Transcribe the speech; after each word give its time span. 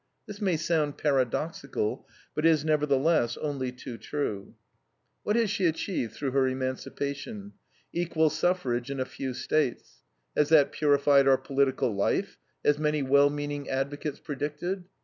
This 0.25 0.41
may 0.41 0.57
sound 0.57 0.97
paradoxical, 0.97 2.07
but 2.33 2.43
is, 2.43 2.65
nevertheless, 2.65 3.37
only 3.37 3.71
too 3.71 3.99
true. 3.99 4.55
What 5.21 5.35
has 5.35 5.51
she 5.51 5.67
achieved 5.67 6.13
through 6.13 6.31
her 6.31 6.47
emancipation? 6.47 7.53
Equal 7.93 8.31
suffrage 8.31 8.89
in 8.89 8.99
a 8.99 9.05
few 9.05 9.35
States. 9.35 9.97
Has 10.35 10.49
that 10.49 10.71
purified 10.71 11.27
our 11.27 11.37
political 11.37 11.93
life, 11.93 12.39
as 12.65 12.79
many 12.79 13.03
well 13.03 13.29
meaning 13.29 13.69
advocates 13.69 14.19
predicted? 14.19 14.85